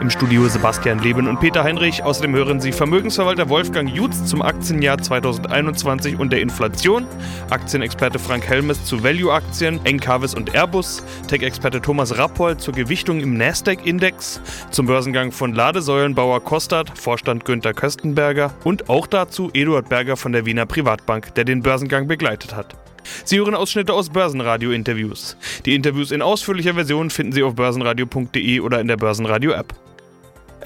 [0.00, 2.02] Im Studio Sebastian Leben und Peter Heinrich.
[2.02, 7.06] Außerdem hören Sie Vermögensverwalter Wolfgang Jutz zum Aktienjahr 2021 und der Inflation,
[7.50, 14.40] Aktienexperte Frank Helmes zu Value-Aktien, Encarvis und Airbus, Tech-Experte Thomas Rappold zur Gewichtung im Nasdaq-Index,
[14.70, 18.52] zum Börsengang von Ladesäulenbauer Kostat, Vorstand Günther Köstenberger.
[18.64, 22.76] Und auch dazu Eduard Berger von der Wiener Privatbank, der den Börsengang begleitet hat.
[23.24, 25.36] Sie hören Ausschnitte aus Börsenradio-Interviews.
[25.64, 29.74] Die Interviews in ausführlicher Version finden Sie auf börsenradio.de oder in der Börsenradio-App.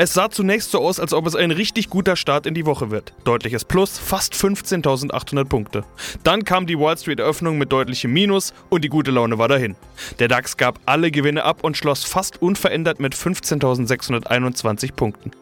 [0.02, 2.90] Es sah zunächst so aus, als ob es ein richtig guter Start in die Woche
[2.90, 3.12] wird.
[3.24, 5.84] Deutliches Plus, fast 15.800 Punkte.
[6.22, 9.76] Dann kam die Wall Street Eröffnung mit deutlichem Minus und die gute Laune war dahin.
[10.18, 15.32] Der DAX gab alle Gewinne ab und schloss fast unverändert mit 15.621 Punkten.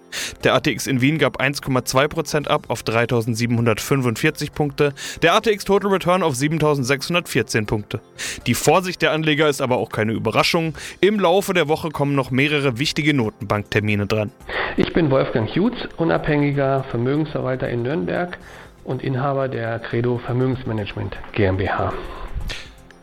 [0.44, 4.92] Der ATX in Wien gab 1,2% ab auf 3.745 Punkte,
[5.22, 8.00] der ATX Total Return auf 7.614 Punkte.
[8.46, 10.74] Die Vorsicht der Anleger ist aber auch keine Überraschung.
[11.00, 14.30] Im Laufe der Woche kommen noch mehrere wichtige Notenbanktermine dran.
[14.76, 18.38] Ich bin Wolfgang Jutz, unabhängiger Vermögensverwalter in Nürnberg
[18.84, 21.92] und Inhaber der Credo Vermögensmanagement GmbH.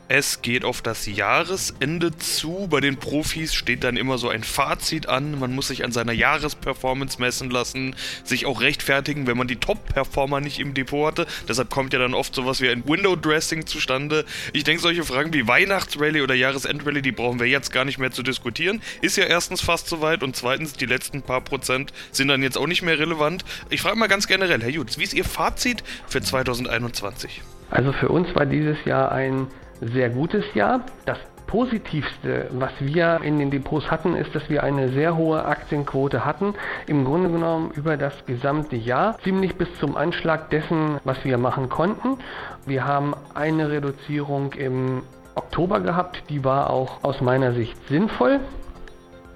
[0.07, 2.67] Es geht auf das Jahresende zu.
[2.69, 5.39] Bei den Profis steht dann immer so ein Fazit an.
[5.39, 10.41] Man muss sich an seiner Jahresperformance messen lassen, sich auch rechtfertigen, wenn man die Top-Performer
[10.41, 11.25] nicht im Depot hatte.
[11.49, 14.25] Deshalb kommt ja dann oft sowas wie ein Window-Dressing zustande.
[14.53, 18.11] Ich denke, solche Fragen wie Weihnachtsrally oder Jahresendrallye, die brauchen wir jetzt gar nicht mehr
[18.11, 18.83] zu diskutieren.
[19.01, 22.67] Ist ja erstens fast soweit und zweitens, die letzten paar Prozent sind dann jetzt auch
[22.67, 23.43] nicht mehr relevant.
[23.71, 27.41] Ich frage mal ganz generell, Herr Jutz, wie ist Ihr Fazit für 2021?
[27.71, 29.47] Also für uns war dieses Jahr ein
[29.81, 30.81] sehr gutes Jahr.
[31.05, 36.25] Das Positivste, was wir in den Depots hatten, ist, dass wir eine sehr hohe Aktienquote
[36.25, 36.55] hatten.
[36.87, 41.69] Im Grunde genommen über das gesamte Jahr, ziemlich bis zum Anschlag dessen, was wir machen
[41.69, 42.17] konnten.
[42.65, 45.03] Wir haben eine Reduzierung im
[45.35, 48.39] Oktober gehabt, die war auch aus meiner Sicht sinnvoll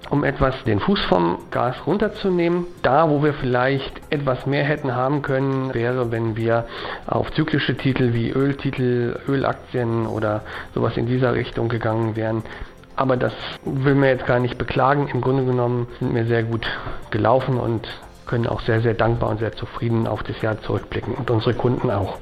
[0.08, 2.66] um etwas den Fuß vom Gas runterzunehmen.
[2.82, 6.66] Da, wo wir vielleicht etwas mehr hätten haben können, wäre, wenn wir
[7.06, 10.42] auf zyklische Titel wie Öltitel, Ölaktien oder
[10.74, 12.42] sowas in dieser Richtung gegangen wären.
[12.96, 13.32] Aber das
[13.64, 15.08] will mir jetzt gar nicht beklagen.
[15.08, 16.66] Im Grunde genommen sind wir sehr gut
[17.10, 17.86] gelaufen und
[18.26, 21.90] können auch sehr, sehr dankbar und sehr zufrieden auf das Jahr zurückblicken und unsere Kunden
[21.90, 22.18] auch.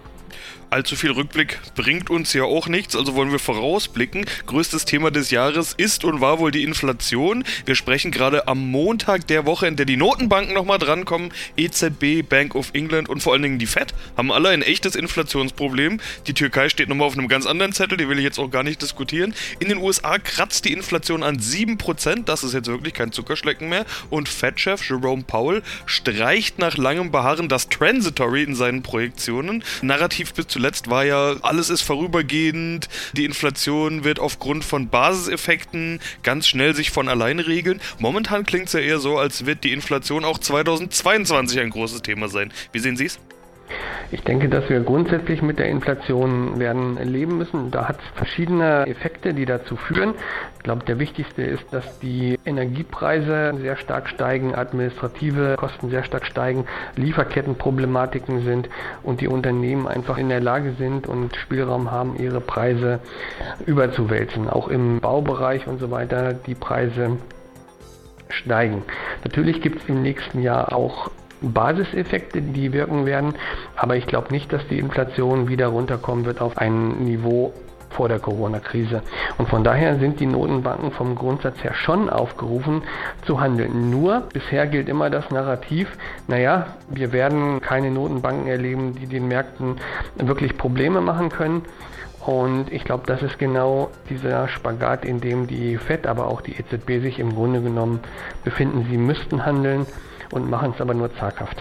[0.70, 4.26] Allzu viel Rückblick bringt uns ja auch nichts, also wollen wir vorausblicken.
[4.44, 7.42] Größtes Thema des Jahres ist und war wohl die Inflation.
[7.64, 11.32] Wir sprechen gerade am Montag der Woche, in der die Notenbanken nochmal drankommen.
[11.56, 16.00] EZB, Bank of England und vor allen Dingen die Fed haben alle ein echtes Inflationsproblem.
[16.26, 18.62] Die Türkei steht nochmal auf einem ganz anderen Zettel, die will ich jetzt auch gar
[18.62, 19.34] nicht diskutieren.
[19.60, 23.86] In den USA kratzt die Inflation an 7%, das ist jetzt wirklich kein Zuckerschlecken mehr.
[24.10, 29.64] Und Fed-Chef Jerome Powell streicht nach langem Beharren das Transitory in seinen Projektionen.
[29.80, 36.00] Narrativ bis zu zuletzt war ja, alles ist vorübergehend, die Inflation wird aufgrund von Basiseffekten
[36.24, 37.80] ganz schnell sich von alleine regeln.
[38.00, 42.28] Momentan klingt es ja eher so, als wird die Inflation auch 2022 ein großes Thema
[42.28, 42.52] sein.
[42.72, 43.20] Wie sehen Sie es?
[44.10, 47.70] Ich denke, dass wir grundsätzlich mit der Inflation werden leben müssen.
[47.70, 50.14] Da hat es verschiedene Effekte, die dazu führen.
[50.56, 56.24] Ich glaube, der wichtigste ist, dass die Energiepreise sehr stark steigen, administrative Kosten sehr stark
[56.24, 56.64] steigen,
[56.96, 58.70] Lieferkettenproblematiken sind
[59.02, 63.00] und die Unternehmen einfach in der Lage sind und Spielraum haben, ihre Preise
[63.66, 64.48] überzuwälzen.
[64.48, 67.18] Auch im Baubereich und so weiter die Preise
[68.30, 68.82] steigen.
[69.24, 71.10] Natürlich gibt es im nächsten Jahr auch
[71.40, 73.34] Basiseffekte, die wirken werden.
[73.76, 77.52] Aber ich glaube nicht, dass die Inflation wieder runterkommen wird auf ein Niveau
[77.90, 79.02] vor der Corona-Krise.
[79.38, 82.82] Und von daher sind die Notenbanken vom Grundsatz her schon aufgerufen
[83.24, 83.90] zu handeln.
[83.90, 85.96] Nur bisher gilt immer das Narrativ,
[86.26, 89.76] naja, wir werden keine Notenbanken erleben, die den Märkten
[90.16, 91.62] wirklich Probleme machen können.
[92.20, 96.56] Und ich glaube, das ist genau dieser Spagat, in dem die FED, aber auch die
[96.58, 98.00] EZB sich im Grunde genommen
[98.44, 98.86] befinden.
[98.90, 99.86] Sie müssten handeln
[100.32, 101.56] und machen es aber nur zaghaft.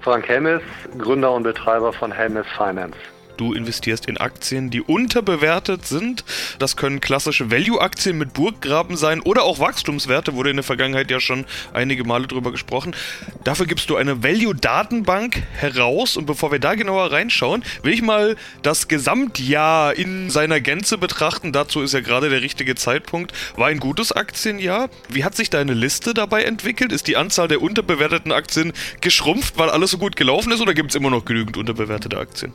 [0.00, 0.62] Frank Helmes,
[0.98, 2.96] Gründer und Betreiber von Helmes Finance.
[3.36, 6.24] Du investierst in Aktien, die unterbewertet sind.
[6.58, 11.20] Das können klassische Value-Aktien mit Burggraben sein oder auch Wachstumswerte, wurde in der Vergangenheit ja
[11.20, 12.94] schon einige Male drüber gesprochen.
[13.44, 18.36] Dafür gibst du eine Value-Datenbank heraus und bevor wir da genauer reinschauen, will ich mal
[18.62, 21.52] das Gesamtjahr in seiner Gänze betrachten.
[21.52, 23.32] Dazu ist ja gerade der richtige Zeitpunkt.
[23.56, 24.90] War ein gutes Aktienjahr.
[25.08, 26.92] Wie hat sich deine Liste dabei entwickelt?
[26.92, 30.90] Ist die Anzahl der unterbewerteten Aktien geschrumpft, weil alles so gut gelaufen ist oder gibt
[30.90, 32.52] es immer noch genügend unterbewertete Aktien?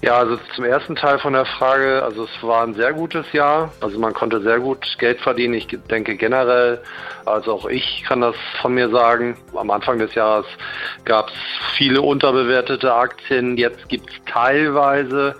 [0.00, 3.72] Ja, also zum ersten Teil von der Frage, also es war ein sehr gutes Jahr.
[3.80, 5.54] Also man konnte sehr gut Geld verdienen.
[5.54, 6.80] Ich denke generell,
[7.24, 9.36] also auch ich kann das von mir sagen.
[9.56, 10.46] Am Anfang des Jahres
[11.04, 11.34] gab es
[11.76, 13.56] viele unterbewertete Aktien.
[13.56, 15.34] Jetzt gibt es teilweise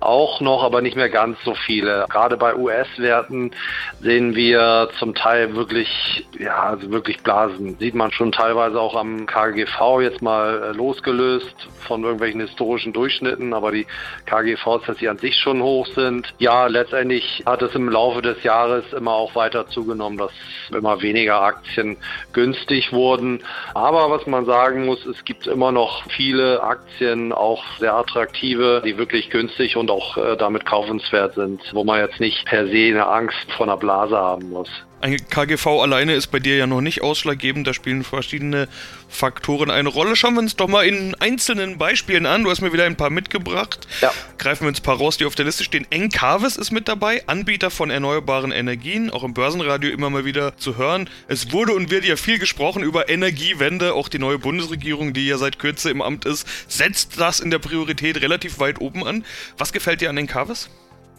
[0.00, 2.06] auch noch, aber nicht mehr ganz so viele.
[2.08, 3.52] Gerade bei US-Werten
[4.00, 7.78] sehen wir zum Teil wirklich, ja, also wirklich Blasen.
[7.78, 11.54] Sieht man schon teilweise auch am KGV jetzt mal äh, losgelöst
[11.86, 13.86] von irgendwelchen historischen Durchschnitten, aber die
[14.26, 16.34] KGVs, dass sie an sich schon hoch sind.
[16.38, 20.32] Ja, letztendlich hat es im Laufe des Jahres immer auch weiter zugenommen, dass
[20.70, 21.96] immer weniger Aktien
[22.32, 23.42] günstig wurden.
[23.74, 28.98] Aber was man sagen muss, es gibt immer noch viele Aktien, auch sehr attraktive, die
[28.98, 32.88] wirklich günstig und und auch äh, damit kaufenswert sind, wo man jetzt nicht per se
[32.88, 34.68] eine Angst vor einer Blase haben muss.
[34.98, 38.66] Ein KGV alleine ist bei dir ja noch nicht ausschlaggebend, da spielen verschiedene
[39.08, 40.16] Faktoren eine Rolle.
[40.16, 42.44] Schauen wir uns doch mal in einzelnen Beispielen an.
[42.44, 43.86] Du hast mir wieder ein paar mitgebracht.
[44.00, 44.10] Ja.
[44.38, 45.86] Greifen wir uns ein paar raus, die auf der Liste stehen.
[45.90, 50.78] Encarvis ist mit dabei, Anbieter von erneuerbaren Energien, auch im Börsenradio immer mal wieder zu
[50.78, 51.10] hören.
[51.28, 53.92] Es wurde und wird ja viel gesprochen über Energiewende.
[53.92, 57.58] Auch die neue Bundesregierung, die ja seit Kürze im Amt ist, setzt das in der
[57.58, 59.26] Priorität relativ weit oben an.
[59.58, 60.70] Was gefällt dir an Encarvis?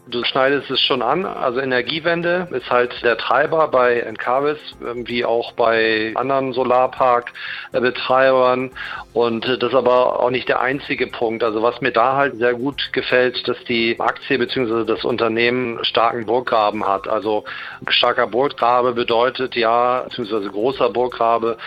[0.09, 1.25] Du schneidest es schon an.
[1.25, 8.71] Also Energiewende ist halt der Treiber bei Encarvis, ähm, wie auch bei anderen Solarpark-Betreibern.
[9.13, 11.43] Und das ist aber auch nicht der einzige Punkt.
[11.43, 14.85] Also was mir da halt sehr gut gefällt, dass die Aktie bzw.
[14.85, 17.09] das Unternehmen starken Burggraben hat.
[17.09, 17.43] Also
[17.89, 21.57] starker Burggrabe bedeutet ja, beziehungsweise großer Burggrabe,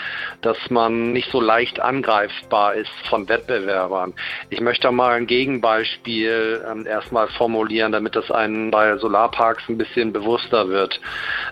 [0.40, 4.14] dass man nicht so leicht angreifbar ist von Wettbewerbern.
[4.48, 10.12] Ich möchte mal ein Gegenbeispiel ähm, erstmal formulieren, damit das einen bei Solarparks ein bisschen
[10.12, 11.00] bewusster wird.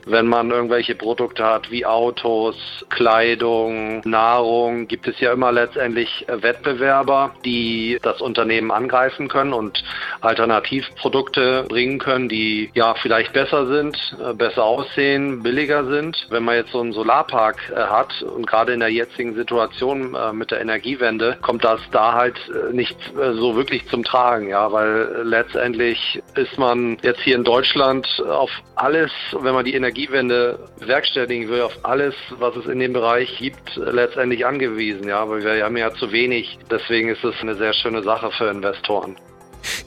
[0.07, 2.57] Wenn man irgendwelche Produkte hat wie Autos,
[2.91, 9.83] Kleidung, Nahrung, gibt es ja immer letztendlich Wettbewerber, die das Unternehmen angreifen können und
[10.21, 16.27] Alternativprodukte bringen können, die ja vielleicht besser sind, äh, besser aussehen, billiger sind.
[16.31, 20.33] Wenn man jetzt so einen Solarpark äh, hat und gerade in der jetzigen Situation äh,
[20.33, 22.39] mit der Energiewende kommt das da halt
[22.73, 28.07] nicht so wirklich zum Tragen, ja, weil letztendlich ist man man jetzt hier in Deutschland
[28.29, 29.11] auf alles,
[29.41, 34.45] wenn man die Energiewende bewerkstelligen will, auf alles, was es in dem Bereich gibt, letztendlich
[34.45, 35.09] angewiesen.
[35.09, 36.59] Ja, weil wir haben ja zu wenig.
[36.71, 39.17] Deswegen ist es eine sehr schöne Sache für Investoren.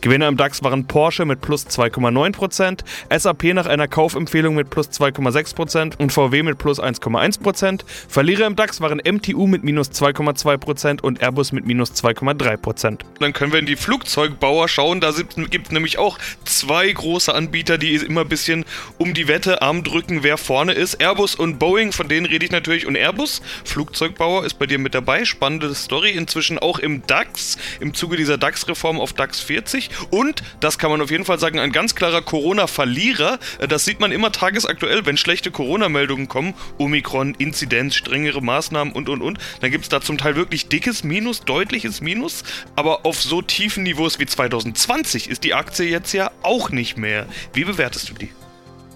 [0.01, 2.79] Gewinner im DAX waren Porsche mit plus 2,9%,
[3.15, 7.81] SAP nach einer Kaufempfehlung mit plus 2,6% und VW mit plus 1,1%.
[8.07, 12.99] Verlierer im DAX waren MTU mit minus 2,2% und Airbus mit minus 2,3%.
[13.19, 15.01] Dann können wir in die Flugzeugbauer schauen.
[15.01, 15.11] Da
[15.49, 18.65] gibt es nämlich auch zwei große Anbieter, die immer ein bisschen
[18.97, 20.95] um die Wette arm drücken, wer vorne ist.
[20.95, 22.85] Airbus und Boeing, von denen rede ich natürlich.
[22.85, 25.25] Und Airbus, Flugzeugbauer, ist bei dir mit dabei.
[25.25, 26.11] Spannende Story.
[26.11, 29.70] Inzwischen auch im DAX, im Zuge dieser DAX-Reform auf DAX 40.
[30.09, 33.39] Und, das kann man auf jeden Fall sagen, ein ganz klarer Corona-Verlierer.
[33.59, 36.53] Äh, das sieht man immer tagesaktuell, wenn schlechte Corona-Meldungen kommen.
[36.77, 39.39] Omikron, Inzidenz, strengere Maßnahmen und, und, und.
[39.61, 42.43] Dann gibt es da zum Teil wirklich dickes Minus, deutliches Minus.
[42.75, 47.25] Aber auf so tiefen Niveaus wie 2020 ist die Aktie jetzt ja auch nicht mehr.
[47.53, 48.29] Wie bewertest du die?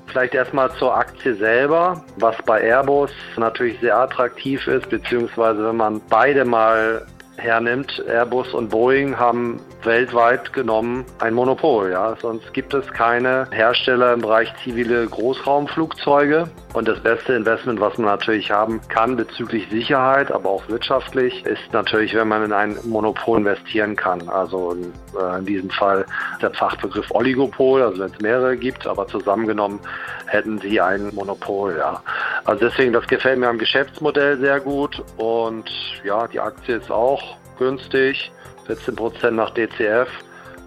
[0.08, 6.02] Vielleicht erstmal zur Aktie selber, was bei Airbus natürlich sehr attraktiv ist, beziehungsweise wenn man
[6.10, 7.06] beide mal
[7.38, 11.92] hernimmt, Airbus und Boeing haben weltweit genommen ein Monopol.
[11.92, 12.16] Ja?
[12.22, 16.50] Sonst gibt es keine Hersteller im Bereich zivile Großraumflugzeuge.
[16.74, 21.72] Und das beste Investment, was man natürlich haben kann bezüglich Sicherheit, aber auch wirtschaftlich, ist
[21.72, 24.28] natürlich, wenn man in ein Monopol investieren kann.
[24.28, 26.06] Also in, äh, in diesem Fall
[26.42, 29.80] der Fachbegriff Oligopol, also wenn es mehrere gibt, aber zusammengenommen
[30.28, 31.78] hätten sie ein Monopol.
[31.78, 32.02] Ja.
[32.44, 35.70] Also deswegen, das gefällt mir am Geschäftsmodell sehr gut und
[36.04, 38.32] ja, die Aktie ist auch günstig,
[38.68, 40.10] 14 Prozent nach DCF.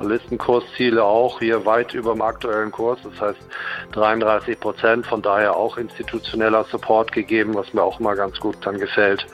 [0.00, 3.38] Listenkursziele auch hier weit über dem aktuellen Kurs, das heißt
[3.93, 8.78] 33 Prozent, von daher auch institutioneller Support gegeben, was mir auch mal ganz gut dann
[8.78, 9.26] gefällt.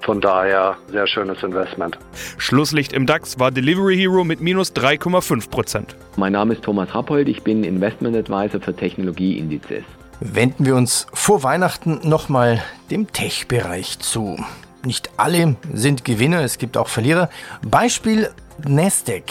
[0.00, 1.98] Von daher sehr schönes Investment.
[2.38, 5.96] Schlusslicht im DAX war Delivery Hero mit minus 3,5 Prozent.
[6.16, 9.84] Mein Name ist Thomas Rappold, ich bin Investment Advisor für Technologieindizes.
[10.20, 14.36] Wenden wir uns vor Weihnachten nochmal dem Tech-Bereich zu.
[14.84, 17.28] Nicht alle sind Gewinner, es gibt auch Verlierer.
[17.62, 18.30] Beispiel
[18.66, 19.24] Nasdaq.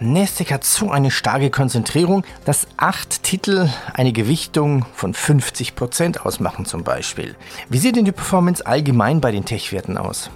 [0.00, 6.84] Nasdaq hat so eine starke Konzentrierung, dass acht Titel eine Gewichtung von 50% ausmachen zum
[6.84, 7.34] Beispiel.
[7.68, 10.30] Wie sieht denn die Performance allgemein bei den Tech-Werten aus?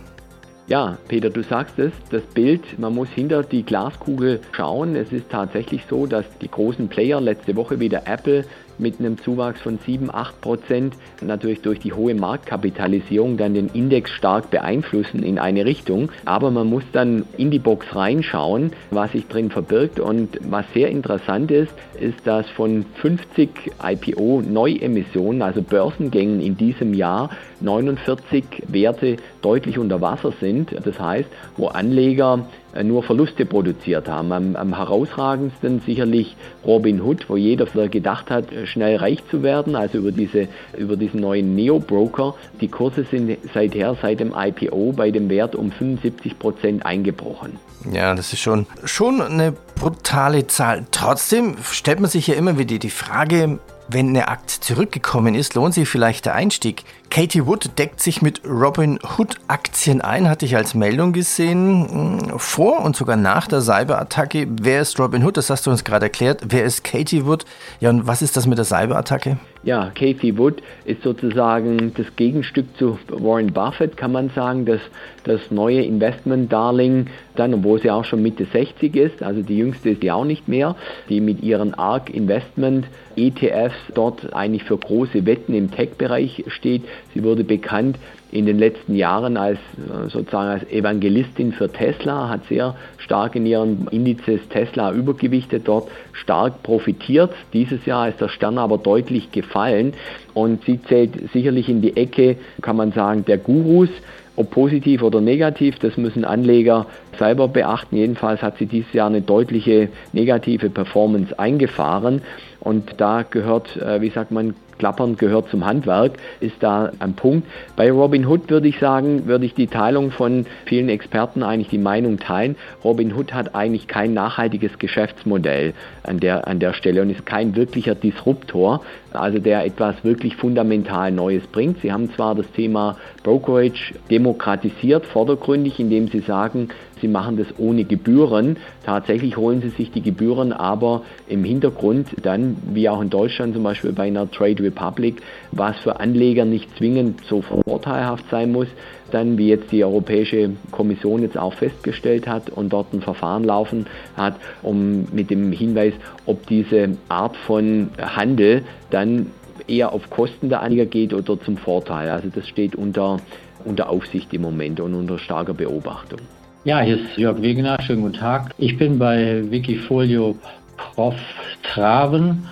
[0.69, 4.97] Ja, Peter, du sagst es, das Bild, man muss hinter die Glaskugel schauen.
[4.97, 8.45] Es ist tatsächlich so, dass die großen Player letzte Woche wieder Apple
[8.78, 14.11] mit einem Zuwachs von 7, 8 Prozent natürlich durch die hohe Marktkapitalisierung dann den Index
[14.11, 16.11] stark beeinflussen in eine Richtung.
[16.25, 20.00] Aber man muss dann in die Box reinschauen, was sich drin verbirgt.
[20.00, 23.50] Und was sehr interessant ist, ist, dass von 50
[23.82, 27.30] IPO-Neuemissionen, also Börsengängen in diesem Jahr,
[27.61, 30.75] 49 Werte deutlich unter Wasser sind.
[30.85, 34.33] Das heißt, wo Anleger äh, nur Verluste produziert haben.
[34.33, 36.37] Am, am, herausragendsten sicherlich
[36.67, 41.21] Robin Hood, wo jeder gedacht hat, schnell reich zu werden, also über, diese, über diesen
[41.21, 42.35] neuen Neo-Broker.
[42.61, 47.59] Die Kurse sind seither, seit dem IPO, bei dem Wert um 75 Prozent eingebrochen.
[47.91, 50.85] Ja, das ist schon, schon eine brutale Zahl.
[50.91, 55.75] Trotzdem stellt man sich ja immer wieder die Frage, wenn eine Aktie zurückgekommen ist, lohnt
[55.75, 56.85] sich vielleicht der Einstieg.
[57.11, 62.21] Katie Wood deckt sich mit Robin Hood Aktien ein, hatte ich als Meldung gesehen.
[62.30, 64.47] Hm, vor und sogar nach der Cyberattacke.
[64.61, 65.38] Wer ist Robin Hood?
[65.38, 66.42] Das hast du uns gerade erklärt.
[66.49, 67.47] Wer ist Katie Wood?
[67.80, 69.38] Ja, und was ist das mit der Cyberattacke?
[69.65, 74.81] Ja, Katie Wood ist sozusagen das Gegenstück zu Warren Buffett, kann man sagen, das,
[75.25, 80.03] das neue Investment-Darling, dann, obwohl sie auch schon Mitte 60 ist, also die jüngste ist
[80.03, 80.77] sie auch nicht mehr,
[81.09, 82.87] die mit ihren ARK Investment
[83.17, 86.85] ETFs dort eigentlich für große Wetten im Tech-Bereich steht.
[87.12, 87.99] Sie wurde bekannt
[88.30, 93.47] in den letzten Jahren als äh, sozusagen als Evangelistin für Tesla, hat sehr stark in
[93.47, 97.32] ihren Indizes Tesla übergewichtet, dort stark profitiert.
[97.52, 99.94] Dieses Jahr ist der Stern aber deutlich gefallen
[100.35, 103.90] und sie zählt sicherlich in die Ecke, kann man sagen, der Gurus.
[104.37, 106.87] Ob positiv oder negativ, das müssen Anleger
[107.18, 107.97] selber beachten.
[107.97, 112.23] Jedenfalls hat sie dieses Jahr eine deutliche negative Performance eingefahren.
[112.61, 117.47] Und da gehört, äh, wie sagt man, Klappern gehört zum Handwerk, ist da ein Punkt.
[117.76, 121.78] Bei Robin Hood würde ich sagen, würde ich die Teilung von vielen Experten eigentlich die
[121.78, 122.56] Meinung teilen.
[122.85, 127.56] Robin Hood hat eigentlich kein nachhaltiges Geschäftsmodell an der, an der Stelle und ist kein
[127.56, 128.82] wirklicher Disruptor,
[129.12, 131.80] also der etwas wirklich fundamental Neues bringt.
[131.80, 136.68] Sie haben zwar das Thema Brokerage demokratisiert, vordergründig, indem sie sagen,
[137.00, 138.57] sie machen das ohne Gebühren.
[138.85, 143.62] Tatsächlich holen sie sich die Gebühren aber im Hintergrund dann, wie auch in Deutschland zum
[143.62, 148.69] Beispiel bei einer Trade Republic, was für Anleger nicht zwingend so vorteilhaft sein muss,
[149.11, 153.87] dann wie jetzt die Europäische Kommission jetzt auch festgestellt hat und dort ein Verfahren laufen
[154.17, 155.95] hat, um mit dem Hinweis,
[156.26, 159.26] ob diese Art von Handel dann
[159.67, 162.11] eher auf Kosten der Anleger geht oder zum Vorteil.
[162.11, 163.19] Also das steht unter,
[163.64, 166.21] unter Aufsicht im Moment und unter starker Beobachtung.
[166.68, 167.80] Ja, hier ist Jörg Wegener.
[167.80, 168.54] Schönen guten Tag.
[168.58, 170.37] Ich bin bei Wikifolio
[170.76, 171.14] Prof
[171.62, 172.46] Traven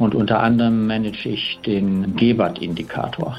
[0.00, 3.38] und unter anderem manage ich den Gebert-Indikator.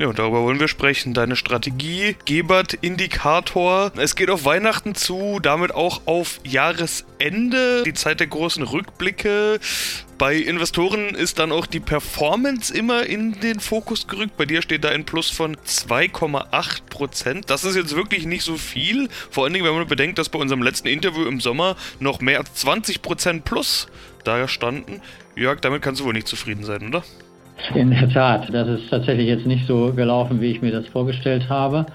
[0.00, 1.12] Ja, und darüber wollen wir sprechen.
[1.12, 3.92] Deine Strategie, Gebert-Indikator.
[3.98, 9.60] Es geht auf Weihnachten zu, damit auch auf Jahresende, die Zeit der großen Rückblicke.
[10.16, 14.38] Bei Investoren ist dann auch die Performance immer in den Fokus gerückt.
[14.38, 19.10] Bei dir steht da ein Plus von 2,8% Das ist jetzt wirklich nicht so viel.
[19.30, 22.38] Vor allen Dingen, wenn man bedenkt, dass bei unserem letzten Interview im Sommer noch mehr
[22.38, 23.86] als 20% plus
[24.24, 25.02] da standen.
[25.36, 27.04] Jörg, damit kannst du wohl nicht zufrieden sein, oder?
[27.74, 31.48] In der Tat, das ist tatsächlich jetzt nicht so gelaufen, wie ich mir das vorgestellt
[31.48, 31.86] habe.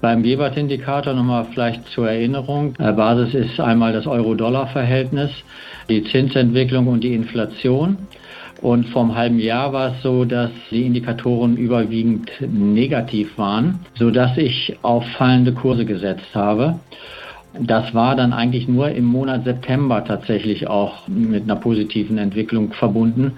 [0.00, 2.74] Beim Gebert-Indikator nochmal vielleicht zur Erinnerung.
[2.78, 5.30] Äh, Basis ist einmal das Euro-Dollar-Verhältnis,
[5.88, 7.96] die Zinsentwicklung und die Inflation.
[8.62, 14.76] Und vom halben Jahr war es so, dass die Indikatoren überwiegend negativ waren, sodass ich
[14.82, 16.78] auf fallende Kurse gesetzt habe.
[17.60, 23.32] Das war dann eigentlich nur im Monat September tatsächlich auch mit einer positiven Entwicklung verbunden.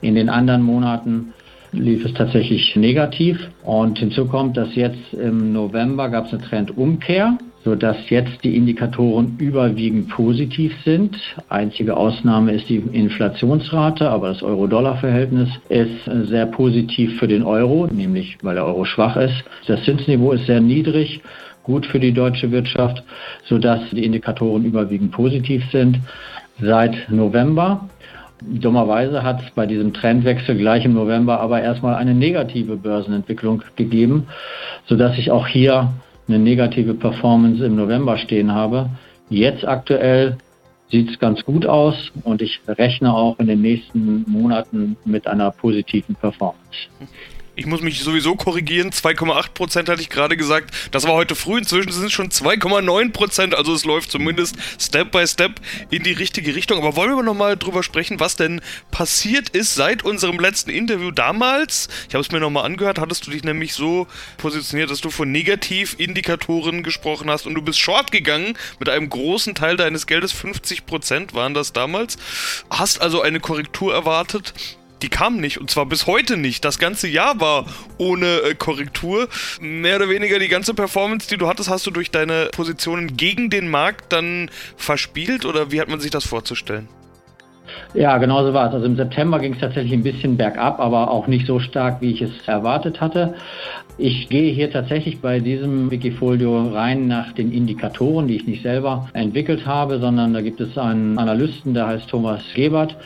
[0.00, 1.32] In den anderen Monaten
[1.72, 3.38] lief es tatsächlich negativ.
[3.64, 9.36] Und hinzu kommt, dass jetzt im November gab es eine Trendumkehr, sodass jetzt die Indikatoren
[9.38, 11.16] überwiegend positiv sind.
[11.48, 18.36] Einzige Ausnahme ist die Inflationsrate, aber das Euro-Dollar-Verhältnis ist sehr positiv für den Euro, nämlich
[18.42, 19.44] weil der Euro schwach ist.
[19.66, 21.22] Das Zinsniveau ist sehr niedrig
[21.62, 23.02] gut für die deutsche Wirtschaft,
[23.44, 26.00] sodass die Indikatoren überwiegend positiv sind.
[26.60, 27.88] Seit November
[28.44, 34.26] Dummerweise hat es bei diesem Trendwechsel gleich im November aber erstmal eine negative Börsenentwicklung gegeben,
[34.86, 35.92] sodass ich auch hier
[36.28, 38.90] eine negative Performance im November stehen habe.
[39.28, 40.38] Jetzt aktuell
[40.90, 45.50] sieht es ganz gut aus und ich rechne auch in den nächsten Monaten mit einer
[45.50, 46.88] positiven Performance.
[47.62, 48.90] Ich muss mich sowieso korrigieren.
[48.90, 50.74] 2,8% hatte ich gerade gesagt.
[50.90, 51.58] Das war heute früh.
[51.58, 53.54] Inzwischen sind es schon 2,9%.
[53.54, 56.78] Also es läuft zumindest Step by Step in die richtige Richtung.
[56.78, 61.88] Aber wollen wir nochmal drüber sprechen, was denn passiert ist seit unserem letzten Interview damals?
[62.08, 62.98] Ich habe es mir nochmal angehört.
[62.98, 67.78] Hattest du dich nämlich so positioniert, dass du von Negativindikatoren gesprochen hast und du bist
[67.78, 70.34] short gegangen mit einem großen Teil deines Geldes.
[70.34, 72.18] 50% waren das damals.
[72.70, 74.52] Hast also eine Korrektur erwartet
[75.02, 76.64] die kam nicht und zwar bis heute nicht.
[76.64, 77.66] Das ganze Jahr war
[77.98, 79.28] ohne äh, Korrektur.
[79.60, 83.50] Mehr oder weniger die ganze Performance, die du hattest, hast du durch deine Positionen gegen
[83.50, 86.88] den Markt dann verspielt oder wie hat man sich das vorzustellen?
[87.94, 88.74] Ja, genau so war es.
[88.74, 92.12] Also im September ging es tatsächlich ein bisschen bergab, aber auch nicht so stark, wie
[92.12, 93.34] ich es erwartet hatte.
[93.98, 99.10] Ich gehe hier tatsächlich bei diesem Wikifolio rein nach den Indikatoren, die ich nicht selber
[99.12, 102.96] entwickelt habe, sondern da gibt es einen Analysten, der heißt Thomas Gebert,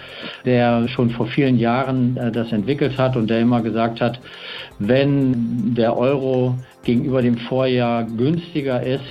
[0.44, 4.20] der schon vor vielen Jahren äh, das entwickelt hat und der immer gesagt hat,
[4.78, 6.54] wenn der Euro
[6.84, 9.02] gegenüber dem Vorjahr günstiger ist,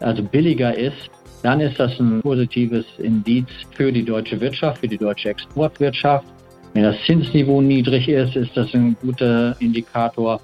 [0.00, 1.10] also billiger ist,
[1.42, 6.26] dann ist das ein positives Indiz für die deutsche Wirtschaft, für die deutsche Exportwirtschaft.
[6.74, 10.40] Wenn das Zinsniveau niedrig ist, ist das ein guter Indikator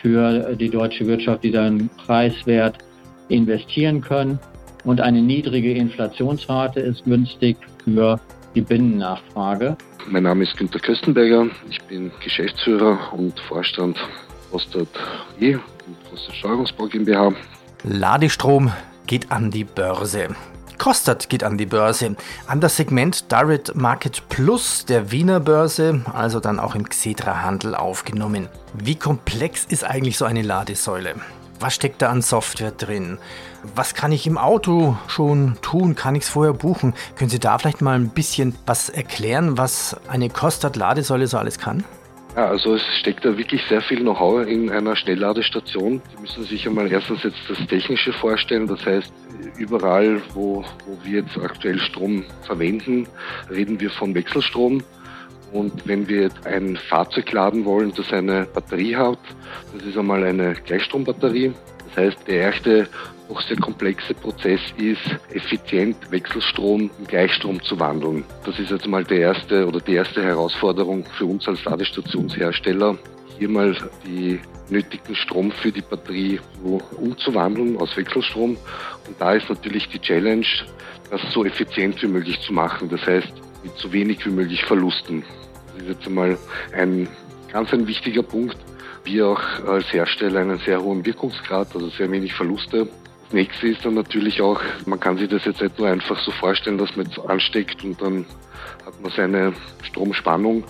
[0.00, 2.76] für die deutsche Wirtschaft, die dann preiswert
[3.28, 4.38] investieren können.
[4.84, 8.20] Und eine niedrige Inflationsrate ist günstig für
[8.54, 9.76] die Binnennachfrage.
[10.08, 11.46] Mein Name ist Günter Köstenberger.
[11.70, 13.96] Ich bin Geschäftsführer und Vorstand
[14.52, 14.88] Rostat
[15.40, 15.62] E und
[16.10, 17.32] Rostat Steuerungsbau GmbH.
[17.84, 18.72] Ladestrom
[19.06, 20.28] geht an die Börse.
[20.78, 22.16] Kostat geht an die Börse,
[22.48, 28.48] an das Segment Direct Market Plus der Wiener Börse, also dann auch im Xetra-Handel aufgenommen.
[28.74, 31.14] Wie komplex ist eigentlich so eine Ladesäule?
[31.60, 33.18] Was steckt da an Software drin?
[33.76, 35.94] Was kann ich im Auto schon tun?
[35.94, 36.94] Kann ich es vorher buchen?
[37.14, 41.84] Können Sie da vielleicht mal ein bisschen was erklären, was eine Kostat-Ladesäule so alles kann?
[42.34, 46.00] Ja, also es steckt da wirklich sehr viel Know-how in einer Schnellladestation.
[46.14, 48.66] Sie müssen sich einmal erstens jetzt das Technische vorstellen.
[48.66, 49.12] Das heißt,
[49.58, 53.06] überall, wo, wo wir jetzt aktuell Strom verwenden,
[53.50, 54.82] reden wir von Wechselstrom.
[55.52, 59.18] Und wenn wir ein Fahrzeug laden wollen, das eine Batterie hat,
[59.74, 61.52] das ist einmal eine Gleichstrombatterie.
[61.94, 62.88] Das heißt, der erste
[63.28, 65.00] doch sehr komplexe Prozess ist,
[65.32, 68.24] effizient Wechselstrom in Gleichstrom zu wandeln.
[68.44, 72.98] Das ist jetzt mal der erste oder die erste Herausforderung für uns als Ladestationshersteller,
[73.38, 76.40] hier mal die nötigen Strom für die Batterie
[76.96, 78.56] umzuwandeln aus Wechselstrom.
[79.06, 80.46] Und da ist natürlich die Challenge,
[81.10, 82.88] das so effizient wie möglich zu machen.
[82.88, 83.32] Das heißt,
[83.62, 85.24] mit so wenig wie möglich Verlusten.
[85.74, 86.38] Das ist jetzt einmal
[86.74, 87.08] ein
[87.52, 88.56] ganz ein wichtiger Punkt.
[89.04, 92.88] Wir auch als Hersteller einen sehr hohen Wirkungsgrad, also sehr wenig Verluste
[93.32, 96.78] nächste ist dann natürlich auch, man kann sich das jetzt nicht nur einfach so vorstellen,
[96.78, 98.26] dass man jetzt ansteckt und dann
[98.84, 100.64] hat man seine Stromspannung,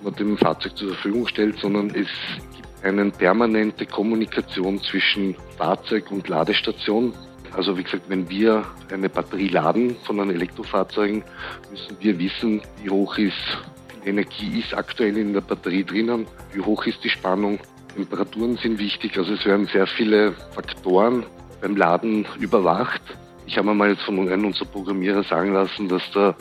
[0.00, 2.08] die man dem Fahrzeug zur Verfügung stellt, sondern es
[2.54, 7.12] gibt eine permanente Kommunikation zwischen Fahrzeug und Ladestation.
[7.52, 11.24] Also wie gesagt, wenn wir eine Batterie laden von einem Elektrofahrzeug,
[11.70, 13.58] müssen wir wissen, wie hoch ist
[14.04, 17.58] die Energie ist aktuell in der Batterie drinnen, wie hoch ist die Spannung,
[17.96, 19.16] Temperaturen sind wichtig.
[19.16, 21.24] Also es werden sehr viele Faktoren
[21.60, 23.00] beim Laden überwacht.
[23.46, 26.36] Ich habe mir mal jetzt von einem unserer Programmierer sagen lassen, dass da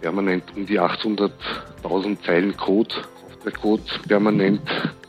[0.00, 2.94] permanent um die 800.000 Zeilen Code,
[3.42, 4.60] Softwarecode permanent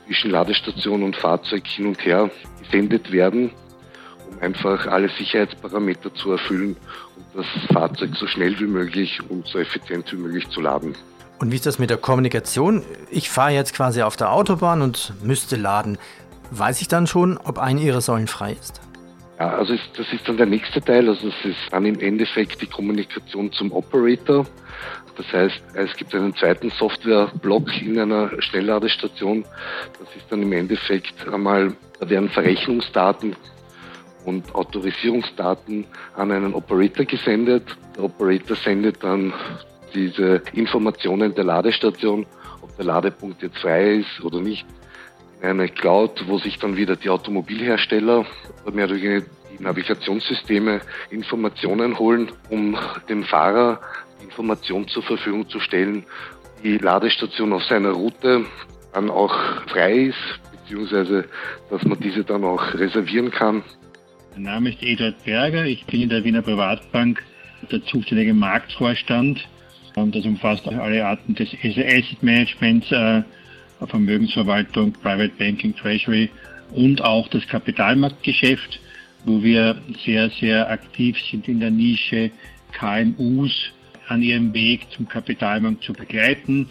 [0.07, 2.31] zwischen Ladestation und Fahrzeug hin und her
[2.63, 3.51] gesendet werden,
[4.29, 6.75] um einfach alle Sicherheitsparameter zu erfüllen
[7.15, 10.95] und das Fahrzeug so schnell wie möglich und so effizient wie möglich zu laden.
[11.41, 12.83] Und wie ist das mit der Kommunikation?
[13.09, 15.97] Ich fahre jetzt quasi auf der Autobahn und müsste laden.
[16.51, 18.79] Weiß ich dann schon, ob eine Ihrer Säulen frei ist?
[19.39, 21.09] Ja, also ist, das ist dann der nächste Teil.
[21.09, 24.45] Also es ist dann im Endeffekt die Kommunikation zum Operator.
[25.17, 29.43] Das heißt, es gibt einen zweiten Softwareblock in einer Schnellladestation.
[29.99, 33.35] Das ist dann im Endeffekt einmal, da werden Verrechnungsdaten
[34.25, 37.63] und Autorisierungsdaten an einen Operator gesendet.
[37.95, 39.33] Der Operator sendet dann
[39.93, 42.25] diese Informationen der Ladestation,
[42.61, 44.65] ob der Ladepunkt jetzt frei ist oder nicht,
[45.41, 48.25] eine Cloud, wo sich dann wieder die Automobilhersteller,
[48.71, 52.77] mehr oder weniger die Navigationssysteme Informationen holen, um
[53.09, 53.79] dem Fahrer
[54.21, 56.05] Informationen zur Verfügung zu stellen,
[56.63, 58.45] die Ladestation auf seiner Route
[58.93, 59.35] dann auch
[59.67, 61.25] frei ist, beziehungsweise
[61.69, 63.63] dass man diese dann auch reservieren kann.
[64.33, 67.23] Mein Name ist Eduard Berger, ich bin in der Wiener Privatbank
[67.71, 69.47] der zuständige Marktvorstand.
[69.95, 73.23] Und das umfasst alle Arten des Asset Managements, äh,
[73.85, 76.29] Vermögensverwaltung, Private Banking, Treasury
[76.71, 78.79] und auch das Kapitalmarktgeschäft,
[79.25, 79.75] wo wir
[80.05, 82.31] sehr, sehr aktiv sind in der Nische
[82.73, 83.51] KMUs
[84.07, 86.69] an ihrem Weg zum Kapitalmarkt zu begleiten.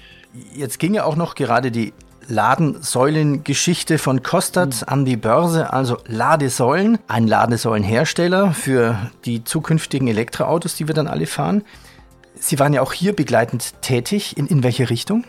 [0.54, 1.92] Jetzt ging ja auch noch gerade die
[2.28, 10.86] Ladensäulengeschichte von Kostat an die Börse, also Ladesäulen, ein Ladesäulenhersteller für die zukünftigen Elektroautos, die
[10.86, 11.62] wir dann alle fahren.
[12.40, 14.36] Sie waren ja auch hier begleitend tätig.
[14.36, 15.24] In, in welche Richtung?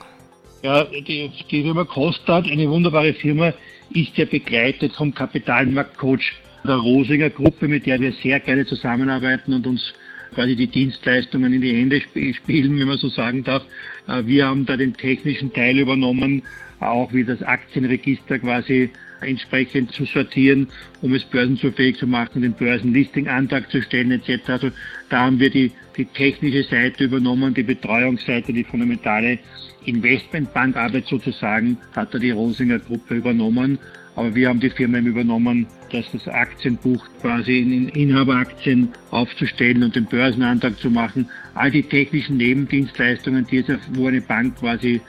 [0.64, 3.54] Ja, die, die Firma Kostat, eine wunderbare Firma,
[3.90, 9.68] ist ja begleitet vom Kapitalmarktcoach der Rosinger Gruppe, mit der wir sehr gerne zusammenarbeiten und
[9.68, 9.94] uns
[10.34, 12.02] quasi die Dienstleistungen in die Hände
[12.34, 13.64] spielen, wenn man so sagen darf.
[14.08, 16.44] Äh, wir haben da den technischen Teil übernommen,
[16.80, 18.90] auch wie das Aktienregister quasi
[19.22, 20.68] entsprechend zu sortieren,
[21.02, 24.50] um es börsenzufähig zu machen, den Börsenlisting-Antrag zu stellen etc.
[24.50, 24.72] Also
[25.10, 29.40] da haben wir die, die technische Seite übernommen, die Betreuungsseite, die fundamentale
[29.86, 33.80] Investmentbankarbeit sozusagen hat da die Rosinger Gruppe übernommen.
[34.16, 40.06] Aber wir haben die Firma übernommen, dass das Aktienbuch quasi in Inhaberaktien aufzustellen und den
[40.06, 41.30] Börsenantrag zu machen.
[41.56, 45.00] All die technischen Nebendienstleistungen, die jetzt, wo eine Bank quasi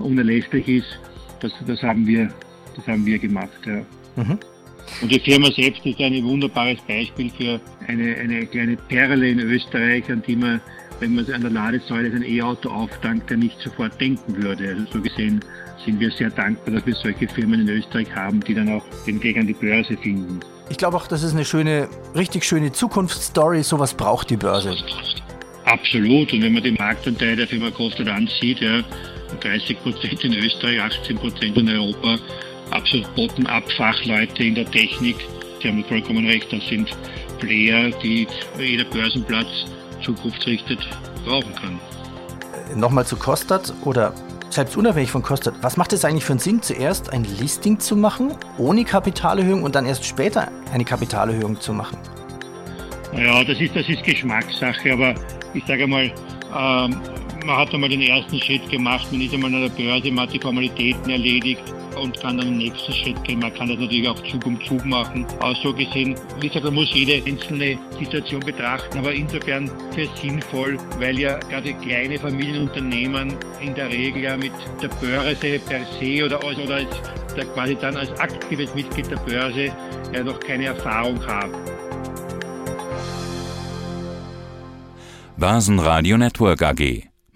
[0.00, 0.98] unerlässlich ist,
[1.40, 2.30] das, das haben wir,
[2.78, 3.60] das haben wir gemacht.
[3.66, 3.82] Ja.
[4.16, 4.38] Mhm.
[5.02, 10.10] Und die Firma selbst ist ein wunderbares Beispiel für eine, eine kleine Perle in Österreich,
[10.10, 10.60] an die man,
[11.00, 14.68] wenn man an der Ladesäule sein E-Auto auftankt, ja nicht sofort denken würde.
[14.68, 15.44] Also so gesehen
[15.84, 19.22] sind wir sehr dankbar, dass wir solche Firmen in Österreich haben, die dann auch den
[19.22, 20.40] Weg an die Börse finden.
[20.70, 23.62] Ich glaube auch, das ist eine schöne, richtig schöne Zukunftsstory.
[23.62, 24.76] Sowas braucht die Börse.
[25.64, 26.32] Absolut.
[26.32, 28.82] Und wenn man den Marktanteil der Firma Kostet ansieht, ja,
[29.40, 32.18] 30 Prozent in Österreich, 18 Prozent in Europa,
[32.70, 35.16] absolut bottom-up-Fachleute in der Technik.
[35.62, 36.96] Sie haben vollkommen recht, das sind
[37.40, 38.26] Player, die
[38.58, 39.66] jeder Börsenplatz
[40.02, 40.78] zukunftsrichtet
[41.24, 41.80] brauchen kann.
[42.78, 44.12] Nochmal zu Kostat oder
[44.50, 47.96] selbst unabhängig von Kostat, was macht es eigentlich für einen Sinn, zuerst ein Listing zu
[47.96, 51.98] machen, ohne Kapitalerhöhung und dann erst später eine Kapitalerhöhung zu machen?
[53.16, 55.14] Ja, das ist, das ist Geschmackssache, aber
[55.54, 56.12] ich sage mal,
[56.56, 57.00] ähm,
[57.44, 60.34] man hat einmal den ersten Schritt gemacht, man ist einmal an der Börse, man hat
[60.34, 61.62] die Formalitäten erledigt
[62.00, 63.40] und kann dann den nächsten Schritt gehen.
[63.40, 65.26] Man kann das natürlich auch Zug um Zug machen.
[65.40, 70.78] Aber so gesehen, wie gesagt, man muss jede einzelne Situation betrachten, aber insofern sehr sinnvoll,
[70.98, 76.42] weil ja gerade kleine Familienunternehmen in der Regel ja mit der Börse per se oder,
[76.44, 77.02] als, oder als,
[77.36, 79.72] der, quasi dann als aktives Mitglied der Börse
[80.12, 81.52] ja noch keine Erfahrung haben.
[85.36, 87.08] Börsenradio Network AG